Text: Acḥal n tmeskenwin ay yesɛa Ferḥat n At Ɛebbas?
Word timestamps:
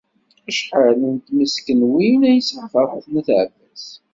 Acḥal 0.49 0.97
n 1.13 1.15
tmeskenwin 1.25 2.19
ay 2.29 2.35
yesɛa 2.37 2.65
Ferḥat 2.73 3.05
n 3.09 3.13
At 3.19 3.29
Ɛebbas? 3.39 3.85